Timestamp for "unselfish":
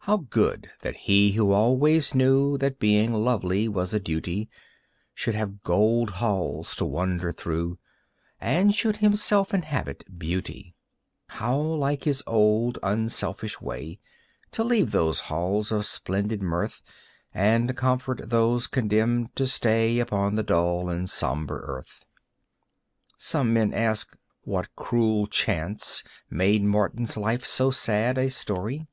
12.82-13.60